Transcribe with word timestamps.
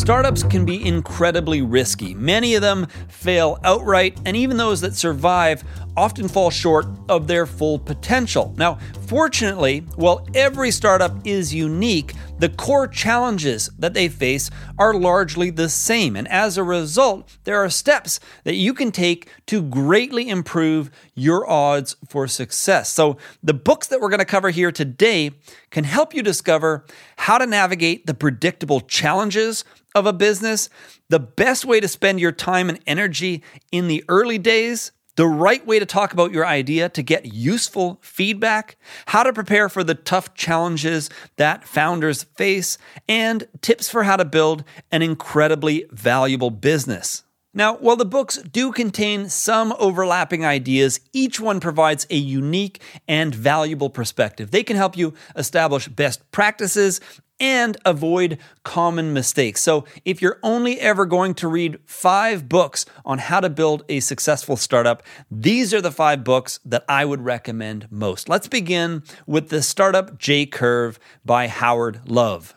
Startups 0.00 0.42
can 0.42 0.64
be 0.64 0.82
incredibly 0.88 1.60
risky. 1.60 2.14
Many 2.14 2.54
of 2.54 2.62
them 2.62 2.86
fail 3.08 3.58
outright, 3.64 4.18
and 4.24 4.34
even 4.34 4.56
those 4.56 4.80
that 4.80 4.94
survive 4.94 5.62
often 5.96 6.28
fall 6.28 6.50
short 6.50 6.86
of 7.08 7.26
their 7.26 7.46
full 7.46 7.78
potential. 7.78 8.54
Now, 8.56 8.78
fortunately, 9.06 9.80
while 9.96 10.26
every 10.34 10.70
startup 10.70 11.26
is 11.26 11.54
unique, 11.54 12.14
the 12.38 12.48
core 12.48 12.88
challenges 12.88 13.68
that 13.78 13.92
they 13.92 14.08
face 14.08 14.50
are 14.78 14.94
largely 14.94 15.50
the 15.50 15.68
same. 15.68 16.16
And 16.16 16.26
as 16.28 16.56
a 16.56 16.64
result, 16.64 17.36
there 17.44 17.62
are 17.62 17.68
steps 17.68 18.18
that 18.44 18.54
you 18.54 18.72
can 18.72 18.92
take 18.92 19.28
to 19.46 19.62
greatly 19.62 20.28
improve 20.28 20.90
your 21.14 21.48
odds 21.48 21.96
for 22.08 22.26
success. 22.26 22.90
So, 22.92 23.18
the 23.42 23.52
books 23.52 23.88
that 23.88 24.00
we're 24.00 24.08
going 24.08 24.20
to 24.20 24.24
cover 24.24 24.50
here 24.50 24.72
today 24.72 25.32
can 25.70 25.84
help 25.84 26.14
you 26.14 26.22
discover 26.22 26.86
how 27.18 27.36
to 27.36 27.46
navigate 27.46 28.06
the 28.06 28.14
predictable 28.14 28.80
challenges 28.80 29.64
of 29.94 30.06
a 30.06 30.12
business, 30.12 30.70
the 31.08 31.20
best 31.20 31.64
way 31.64 31.80
to 31.80 31.88
spend 31.88 32.20
your 32.20 32.32
time 32.32 32.68
and 32.68 32.80
energy 32.86 33.42
in 33.70 33.88
the 33.88 34.04
early 34.08 34.38
days 34.38 34.92
the 35.20 35.28
right 35.28 35.66
way 35.66 35.78
to 35.78 35.84
talk 35.84 36.14
about 36.14 36.32
your 36.32 36.46
idea 36.46 36.88
to 36.88 37.02
get 37.02 37.34
useful 37.34 37.98
feedback, 38.00 38.78
how 39.04 39.22
to 39.22 39.34
prepare 39.34 39.68
for 39.68 39.84
the 39.84 39.94
tough 39.94 40.32
challenges 40.32 41.10
that 41.36 41.62
founders 41.62 42.22
face, 42.22 42.78
and 43.06 43.46
tips 43.60 43.90
for 43.90 44.04
how 44.04 44.16
to 44.16 44.24
build 44.24 44.64
an 44.90 45.02
incredibly 45.02 45.84
valuable 45.90 46.48
business. 46.48 47.22
Now, 47.52 47.76
while 47.76 47.96
the 47.96 48.06
books 48.06 48.38
do 48.38 48.72
contain 48.72 49.28
some 49.28 49.74
overlapping 49.78 50.46
ideas, 50.46 51.00
each 51.12 51.38
one 51.38 51.60
provides 51.60 52.06
a 52.08 52.16
unique 52.16 52.80
and 53.06 53.34
valuable 53.34 53.90
perspective. 53.90 54.52
They 54.52 54.62
can 54.62 54.78
help 54.78 54.96
you 54.96 55.12
establish 55.36 55.86
best 55.86 56.32
practices 56.32 56.98
and 57.40 57.76
avoid 57.84 58.38
common 58.62 59.12
mistakes. 59.12 59.62
So, 59.62 59.84
if 60.04 60.20
you're 60.20 60.38
only 60.42 60.78
ever 60.78 61.06
going 61.06 61.34
to 61.34 61.48
read 61.48 61.78
five 61.86 62.48
books 62.48 62.84
on 63.04 63.18
how 63.18 63.40
to 63.40 63.48
build 63.48 63.82
a 63.88 64.00
successful 64.00 64.56
startup, 64.56 65.02
these 65.30 65.72
are 65.72 65.80
the 65.80 65.90
five 65.90 66.22
books 66.22 66.60
that 66.64 66.84
I 66.88 67.04
would 67.04 67.22
recommend 67.22 67.90
most. 67.90 68.28
Let's 68.28 68.48
begin 68.48 69.02
with 69.26 69.48
The 69.48 69.62
Startup 69.62 70.18
J 70.18 70.46
Curve 70.46 71.00
by 71.24 71.48
Howard 71.48 72.02
Love. 72.06 72.54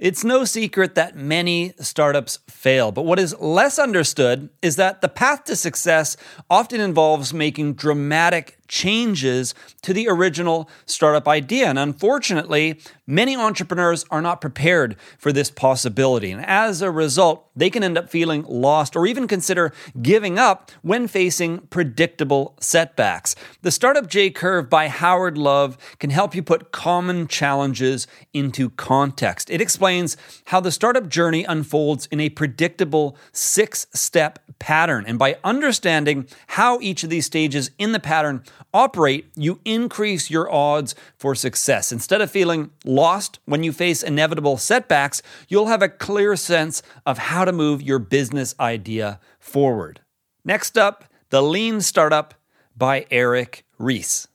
It's 0.00 0.24
no 0.24 0.44
secret 0.44 0.94
that 0.94 1.14
many 1.14 1.74
startups 1.78 2.38
fail, 2.48 2.90
but 2.90 3.04
what 3.04 3.18
is 3.18 3.38
less 3.38 3.78
understood 3.78 4.48
is 4.62 4.76
that 4.76 5.02
the 5.02 5.10
path 5.10 5.44
to 5.44 5.54
success 5.54 6.16
often 6.48 6.80
involves 6.80 7.34
making 7.34 7.74
dramatic 7.74 8.59
changes 8.70 9.52
to 9.82 9.92
the 9.92 10.08
original 10.08 10.70
startup 10.86 11.26
idea. 11.26 11.66
And 11.66 11.78
unfortunately, 11.78 12.80
many 13.06 13.36
entrepreneurs 13.36 14.04
are 14.10 14.22
not 14.22 14.40
prepared 14.40 14.96
for 15.18 15.32
this 15.32 15.50
possibility. 15.50 16.30
And 16.30 16.46
as 16.46 16.80
a 16.80 16.90
result, 16.90 17.50
they 17.56 17.68
can 17.68 17.82
end 17.82 17.98
up 17.98 18.08
feeling 18.08 18.44
lost 18.48 18.96
or 18.96 19.06
even 19.06 19.26
consider 19.26 19.72
giving 20.00 20.38
up 20.38 20.70
when 20.82 21.08
facing 21.08 21.58
predictable 21.66 22.54
setbacks. 22.60 23.34
The 23.62 23.72
Startup 23.72 24.06
J 24.08 24.30
Curve 24.30 24.70
by 24.70 24.88
Howard 24.88 25.36
Love 25.36 25.76
can 25.98 26.10
help 26.10 26.34
you 26.34 26.42
put 26.42 26.70
common 26.70 27.26
challenges 27.26 28.06
into 28.32 28.70
context. 28.70 29.50
It 29.50 29.60
explains 29.60 30.16
how 30.46 30.60
the 30.60 30.70
startup 30.70 31.08
journey 31.08 31.44
unfolds 31.44 32.06
in 32.06 32.20
a 32.20 32.28
predictable 32.28 33.16
six 33.32 33.88
step 33.92 34.38
pattern. 34.60 35.04
And 35.06 35.18
by 35.18 35.38
understanding 35.42 36.28
how 36.46 36.78
each 36.80 37.02
of 37.02 37.10
these 37.10 37.26
stages 37.26 37.72
in 37.78 37.90
the 37.92 38.00
pattern 38.00 38.44
operate, 38.72 39.26
you 39.36 39.60
increase 39.64 40.30
your 40.30 40.52
odds 40.52 40.94
for 41.16 41.34
success. 41.34 41.92
Instead 41.92 42.20
of 42.20 42.30
feeling 42.30 42.70
lost 42.84 43.38
when 43.44 43.62
you 43.62 43.72
face 43.72 44.02
inevitable 44.02 44.56
setbacks, 44.56 45.22
you'll 45.48 45.66
have 45.66 45.82
a 45.82 45.88
clear 45.88 46.36
sense 46.36 46.82
of 47.04 47.18
how 47.18 47.44
to 47.44 47.52
move 47.52 47.82
your 47.82 47.98
business 47.98 48.54
idea 48.60 49.20
forward. 49.38 50.00
Next 50.44 50.78
up, 50.78 51.04
The 51.30 51.42
Lean 51.42 51.80
Startup 51.80 52.34
by 52.76 53.06
Eric 53.10 53.64
Ries. 53.78 54.28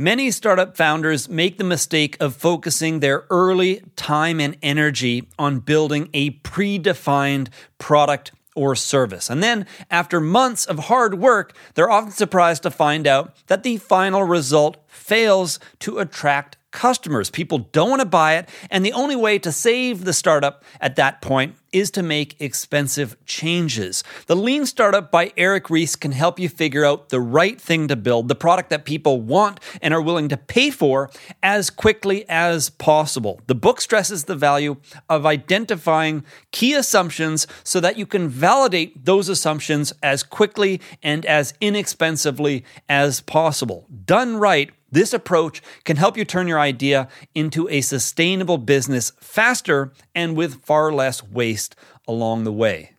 Many 0.00 0.30
startup 0.30 0.78
founders 0.78 1.28
make 1.28 1.58
the 1.58 1.64
mistake 1.64 2.16
of 2.20 2.34
focusing 2.34 3.00
their 3.00 3.26
early 3.28 3.82
time 3.96 4.40
and 4.40 4.56
energy 4.62 5.28
on 5.38 5.58
building 5.58 6.08
a 6.14 6.30
predefined 6.30 7.48
product 7.76 8.32
or 8.54 8.74
service. 8.74 9.30
And 9.30 9.42
then, 9.42 9.66
after 9.90 10.20
months 10.20 10.64
of 10.64 10.78
hard 10.78 11.14
work, 11.14 11.54
they're 11.74 11.90
often 11.90 12.12
surprised 12.12 12.62
to 12.64 12.70
find 12.70 13.06
out 13.06 13.34
that 13.46 13.62
the 13.62 13.76
final 13.76 14.22
result 14.22 14.76
fails 14.86 15.58
to 15.80 15.98
attract 15.98 16.56
customers. 16.70 17.30
People 17.30 17.58
don't 17.58 17.90
want 17.90 18.00
to 18.00 18.06
buy 18.06 18.36
it, 18.36 18.48
and 18.70 18.84
the 18.84 18.92
only 18.92 19.16
way 19.16 19.38
to 19.38 19.52
save 19.52 20.04
the 20.04 20.12
startup 20.12 20.64
at 20.80 20.96
that 20.96 21.20
point 21.20 21.56
is 21.72 21.90
to 21.92 22.02
make 22.02 22.40
expensive 22.40 23.16
changes. 23.26 24.02
The 24.26 24.36
Lean 24.36 24.66
Startup 24.66 25.10
by 25.10 25.32
Eric 25.36 25.70
Ries 25.70 25.96
can 25.96 26.12
help 26.12 26.38
you 26.38 26.48
figure 26.48 26.84
out 26.84 27.10
the 27.10 27.20
right 27.20 27.60
thing 27.60 27.88
to 27.88 27.96
build, 27.96 28.28
the 28.28 28.34
product 28.34 28.70
that 28.70 28.84
people 28.84 29.20
want 29.20 29.60
and 29.80 29.94
are 29.94 30.00
willing 30.00 30.28
to 30.28 30.36
pay 30.36 30.70
for 30.70 31.10
as 31.42 31.70
quickly 31.70 32.28
as 32.28 32.70
possible. 32.70 33.40
The 33.46 33.54
book 33.54 33.80
stresses 33.80 34.24
the 34.24 34.36
value 34.36 34.76
of 35.08 35.26
identifying 35.26 36.24
key 36.50 36.74
assumptions 36.74 37.46
so 37.62 37.80
that 37.80 37.96
you 37.96 38.06
can 38.06 38.28
validate 38.28 39.04
those 39.04 39.28
assumptions 39.28 39.92
as 40.02 40.22
quickly 40.22 40.80
and 41.02 41.24
as 41.26 41.54
inexpensively 41.60 42.64
as 42.88 43.20
possible. 43.20 43.86
Done 44.04 44.36
right, 44.36 44.70
this 44.90 45.12
approach 45.12 45.62
can 45.84 45.96
help 45.96 46.16
you 46.16 46.24
turn 46.24 46.48
your 46.48 46.60
idea 46.60 47.08
into 47.34 47.68
a 47.68 47.80
sustainable 47.80 48.58
business 48.58 49.12
faster 49.20 49.92
and 50.14 50.36
with 50.36 50.64
far 50.64 50.92
less 50.92 51.22
waste 51.22 51.76
along 52.06 52.44
the 52.44 52.52
way. 52.52 52.92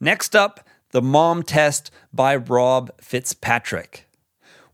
Next 0.00 0.34
up, 0.36 0.66
The 0.90 1.02
Mom 1.02 1.42
Test 1.42 1.90
by 2.12 2.36
Rob 2.36 2.90
Fitzpatrick. 3.00 4.06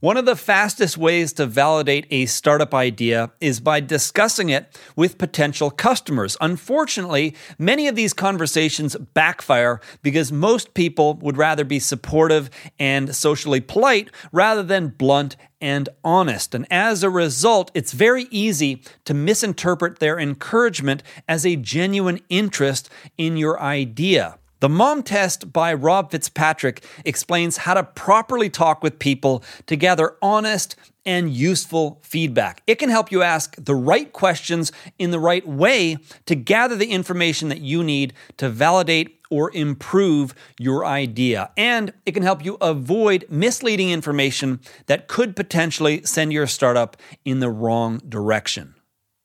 One 0.00 0.16
of 0.16 0.26
the 0.26 0.36
fastest 0.36 0.97
ways 0.97 1.32
to 1.32 1.47
validate 1.47 2.06
a 2.09 2.26
startup 2.26 2.72
idea 2.72 3.32
is 3.41 3.59
by 3.59 3.81
discussing 3.81 4.48
it 4.48 4.78
with 4.94 5.19
potential 5.19 5.72
customers. 5.72 6.36
Unfortunately, 6.41 7.34
many 7.59 7.88
of 7.88 7.97
these 7.97 8.12
conversations 8.12 8.94
backfire 8.94 9.81
because 10.00 10.31
most 10.31 10.72
people 10.75 11.14
would 11.14 11.37
rather 11.37 11.64
be 11.64 11.81
supportive 11.81 12.48
and 12.78 13.12
socially 13.12 13.60
polite 13.60 14.08
rather 14.31 14.62
than 14.62 14.87
blunt 14.87 15.34
and 15.60 15.88
honest. 16.04 16.54
And 16.54 16.64
as 16.70 17.03
a 17.03 17.10
result, 17.10 17.72
it's 17.75 17.91
very 17.91 18.28
easy 18.31 18.84
to 19.04 19.14
misinterpret 19.14 19.98
their 19.98 20.16
encouragement 20.16 21.03
as 21.26 21.44
a 21.44 21.56
genuine 21.56 22.20
interest 22.28 22.88
in 23.16 23.37
your 23.37 23.60
idea. 23.60 24.38
The 24.60 24.69
Mom 24.69 25.04
Test 25.04 25.52
by 25.52 25.72
Rob 25.72 26.10
Fitzpatrick 26.10 26.84
explains 27.04 27.58
how 27.58 27.74
to 27.74 27.84
properly 27.84 28.50
talk 28.50 28.82
with 28.82 28.98
people 28.98 29.44
to 29.66 29.76
gather 29.76 30.16
honest 30.20 30.74
and 31.06 31.30
useful 31.30 32.00
feedback. 32.02 32.60
It 32.66 32.74
can 32.74 32.88
help 32.88 33.12
you 33.12 33.22
ask 33.22 33.54
the 33.56 33.76
right 33.76 34.12
questions 34.12 34.72
in 34.98 35.12
the 35.12 35.20
right 35.20 35.46
way 35.46 35.98
to 36.26 36.34
gather 36.34 36.74
the 36.74 36.91
information 36.91 37.50
that 37.50 37.60
you 37.60 37.84
need 37.84 38.14
to 38.38 38.48
validate 38.48 39.20
or 39.30 39.54
improve 39.54 40.34
your 40.58 40.84
idea. 40.84 41.52
And 41.56 41.92
it 42.04 42.12
can 42.12 42.25
help 42.25 42.44
you 42.44 42.56
avoid 42.60 43.26
misleading 43.30 43.90
information 43.90 44.58
that 44.86 45.06
could 45.06 45.36
potentially 45.36 46.02
send 46.02 46.32
your 46.32 46.48
startup 46.48 46.96
in 47.25 47.38
the 47.38 47.50
wrong 47.50 47.98
direction. 48.08 48.75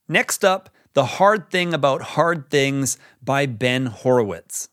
Next 0.07 0.45
up, 0.45 0.69
The 0.93 1.05
Hard 1.05 1.49
Thing 1.49 1.73
About 1.73 2.01
Hard 2.01 2.51
Things 2.51 2.99
by 3.23 3.47
Ben 3.47 3.87
Horowitz. 3.87 4.69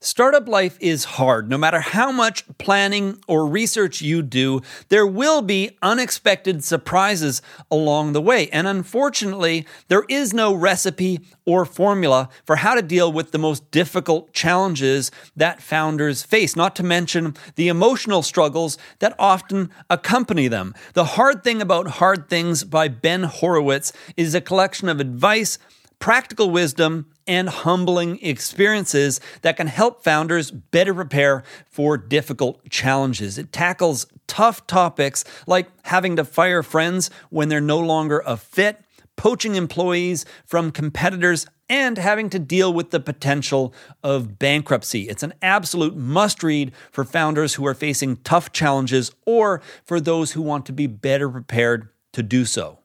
Startup 0.00 0.46
life 0.46 0.78
is 0.80 1.04
hard. 1.04 1.50
No 1.50 1.58
matter 1.58 1.80
how 1.80 2.12
much 2.12 2.44
planning 2.56 3.18
or 3.26 3.48
research 3.48 4.00
you 4.00 4.22
do, 4.22 4.62
there 4.90 5.06
will 5.06 5.42
be 5.42 5.76
unexpected 5.82 6.62
surprises 6.62 7.42
along 7.68 8.12
the 8.12 8.20
way. 8.20 8.48
And 8.50 8.68
unfortunately, 8.68 9.66
there 9.88 10.04
is 10.08 10.32
no 10.32 10.54
recipe 10.54 11.18
or 11.44 11.64
formula 11.64 12.28
for 12.44 12.56
how 12.56 12.76
to 12.76 12.82
deal 12.82 13.12
with 13.12 13.32
the 13.32 13.38
most 13.38 13.68
difficult 13.72 14.32
challenges 14.32 15.10
that 15.34 15.60
founders 15.60 16.22
face, 16.22 16.54
not 16.54 16.76
to 16.76 16.84
mention 16.84 17.34
the 17.56 17.66
emotional 17.66 18.22
struggles 18.22 18.78
that 19.00 19.16
often 19.18 19.68
accompany 19.90 20.46
them. 20.46 20.76
The 20.92 21.04
hard 21.04 21.42
thing 21.42 21.60
about 21.60 21.88
hard 21.88 22.30
things 22.30 22.62
by 22.62 22.86
Ben 22.86 23.24
Horowitz 23.24 23.92
is 24.16 24.32
a 24.32 24.40
collection 24.40 24.88
of 24.88 25.00
advice 25.00 25.58
practical 25.98 26.50
wisdom, 26.50 27.06
and 27.28 27.48
humbling 27.48 28.18
experiences 28.22 29.20
that 29.42 29.56
can 29.56 29.66
help 29.66 30.02
founders 30.02 30.50
better 30.50 30.94
prepare 30.94 31.44
for 31.66 31.96
difficult 31.96 32.68
challenges. 32.70 33.38
It 33.38 33.52
tackles 33.52 34.06
tough 34.26 34.66
topics 34.66 35.24
like 35.46 35.68
having 35.84 36.16
to 36.16 36.24
fire 36.24 36.62
friends 36.62 37.10
when 37.28 37.48
they're 37.48 37.60
no 37.60 37.78
longer 37.78 38.22
a 38.26 38.36
fit, 38.36 38.80
poaching 39.16 39.54
employees 39.54 40.24
from 40.46 40.72
competitors, 40.72 41.46
and 41.68 41.98
having 41.98 42.30
to 42.30 42.38
deal 42.38 42.72
with 42.72 42.90
the 42.90 43.00
potential 43.00 43.74
of 44.02 44.38
bankruptcy. 44.38 45.02
It's 45.02 45.22
an 45.22 45.34
absolute 45.42 45.94
must 45.94 46.42
read 46.42 46.72
for 46.90 47.04
founders 47.04 47.54
who 47.54 47.66
are 47.66 47.74
facing 47.74 48.16
tough 48.18 48.52
challenges 48.52 49.12
or 49.26 49.60
for 49.84 50.00
those 50.00 50.32
who 50.32 50.40
want 50.40 50.64
to 50.66 50.72
be 50.72 50.86
better 50.86 51.28
prepared 51.28 51.90
to 52.14 52.22
do 52.22 52.46
so. 52.46 52.78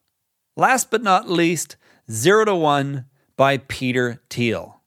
Last 0.58 0.92
but 0.92 1.02
not 1.02 1.30
least, 1.30 1.78
Zero 2.12 2.44
to 2.44 2.56
One 2.56 3.06
by 3.36 3.58
Peter 3.58 4.22
Thiel. 4.30 4.80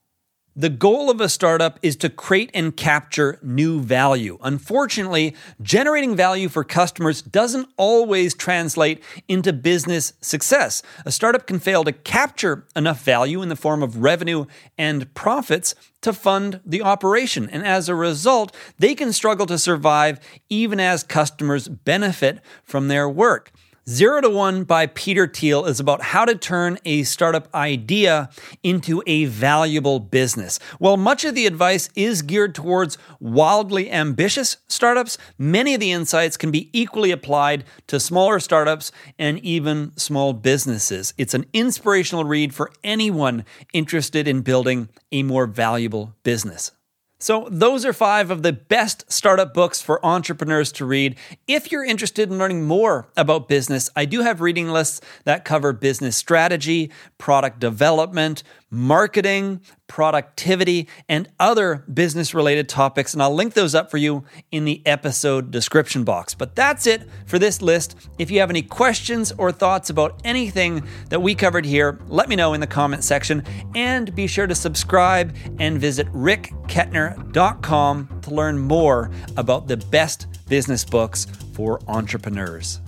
The 0.59 0.69
goal 0.69 1.11
of 1.11 1.21
a 1.21 1.29
startup 1.29 1.77
is 1.83 1.95
to 1.97 2.09
create 2.09 2.49
and 2.51 2.75
capture 2.75 3.37
new 3.43 3.79
value. 3.79 4.39
Unfortunately, 4.41 5.35
generating 5.61 6.15
value 6.15 6.49
for 6.49 6.63
customers 6.63 7.21
doesn't 7.21 7.69
always 7.77 8.33
translate 8.33 9.03
into 9.27 9.53
business 9.53 10.13
success. 10.19 10.81
A 11.05 11.11
startup 11.11 11.45
can 11.45 11.59
fail 11.59 11.83
to 11.83 11.91
capture 11.91 12.65
enough 12.75 13.03
value 13.03 13.43
in 13.43 13.49
the 13.49 13.55
form 13.55 13.83
of 13.83 13.97
revenue 13.97 14.45
and 14.79 15.13
profits 15.13 15.75
to 16.01 16.11
fund 16.11 16.59
the 16.65 16.81
operation. 16.81 17.47
And 17.51 17.63
as 17.63 17.87
a 17.87 17.93
result, 17.93 18.55
they 18.79 18.95
can 18.95 19.13
struggle 19.13 19.45
to 19.45 19.59
survive 19.59 20.19
even 20.49 20.79
as 20.79 21.03
customers 21.03 21.67
benefit 21.67 22.39
from 22.63 22.87
their 22.87 23.07
work. 23.07 23.51
Zero 23.89 24.19
to 24.19 24.29
One 24.29 24.65
by 24.65 24.87
Peter 24.87 25.27
Thiel 25.27 25.63
is 25.63 25.79
about 25.79 26.01
how 26.01 26.25
to 26.25 26.35
turn 26.35 26.77
a 26.83 27.03
startup 27.03 27.47
idea 27.55 28.29
into 28.61 29.01
a 29.07 29.23
valuable 29.23 30.01
business. 30.01 30.59
While 30.77 30.97
much 30.97 31.23
of 31.23 31.35
the 31.35 31.45
advice 31.45 31.89
is 31.95 32.21
geared 32.21 32.53
towards 32.53 32.97
wildly 33.21 33.89
ambitious 33.89 34.57
startups, 34.67 35.17
many 35.37 35.73
of 35.73 35.79
the 35.79 35.93
insights 35.93 36.35
can 36.35 36.51
be 36.51 36.69
equally 36.77 37.11
applied 37.11 37.63
to 37.87 37.97
smaller 37.97 38.41
startups 38.41 38.91
and 39.17 39.39
even 39.39 39.95
small 39.95 40.33
businesses. 40.33 41.13
It's 41.17 41.33
an 41.33 41.45
inspirational 41.53 42.25
read 42.25 42.53
for 42.53 42.73
anyone 42.83 43.45
interested 43.71 44.27
in 44.27 44.41
building 44.41 44.89
a 45.13 45.23
more 45.23 45.47
valuable 45.47 46.13
business. 46.23 46.73
So, 47.19 47.47
those 47.49 47.83
are 47.83 47.93
five 47.93 48.29
of 48.29 48.43
the 48.43 48.53
best 48.53 49.11
startup 49.11 49.51
books 49.51 49.81
for 49.81 50.05
entrepreneurs 50.05 50.71
to 50.73 50.85
read. 50.85 51.15
If 51.47 51.71
you're 51.71 51.83
interested 51.83 52.29
in 52.29 52.37
learning 52.37 52.65
more 52.65 53.07
about 53.17 53.47
business, 53.47 53.89
I 53.95 54.05
do 54.05 54.21
have 54.21 54.39
reading 54.39 54.69
lists 54.69 55.01
that 55.23 55.43
cover 55.43 55.73
business 55.73 56.15
strategy, 56.15 56.91
product 57.17 57.59
development, 57.59 58.43
marketing, 58.69 59.61
productivity, 59.87 60.87
and 61.07 61.29
other 61.39 61.85
business 61.93 62.33
related 62.33 62.67
topics. 62.67 63.13
And 63.13 63.21
I'll 63.21 63.33
link 63.33 63.53
those 63.53 63.73
up 63.73 63.89
for 63.89 63.97
you 63.97 64.25
in 64.51 64.65
the 64.65 64.81
episode 64.85 65.51
description 65.51 66.03
box. 66.03 66.33
But 66.33 66.55
that's 66.55 66.87
it 66.87 67.03
for 67.25 67.39
this 67.39 67.61
list. 67.61 67.95
If 68.17 68.31
you 68.31 68.39
have 68.39 68.49
any 68.49 68.61
questions 68.61 69.33
or 69.37 69.51
thoughts 69.51 69.89
about 69.89 70.19
anything 70.23 70.87
that 71.09 71.21
we 71.21 71.35
covered 71.35 71.65
here, 71.65 71.99
let 72.07 72.29
me 72.29 72.35
know 72.35 72.53
in 72.53 72.61
the 72.61 72.67
comment 72.67 73.03
section. 73.03 73.43
And 73.75 74.13
be 74.15 74.27
sure 74.27 74.47
to 74.47 74.55
subscribe 74.55 75.35
and 75.59 75.79
visit 75.79 76.07
rickkettner.com 76.07 78.21
to 78.21 78.29
learn 78.29 78.59
more 78.59 79.11
about 79.37 79.67
the 79.67 79.77
best 79.77 80.27
business 80.47 80.83
books 80.83 81.27
for 81.53 81.79
entrepreneurs. 81.87 82.81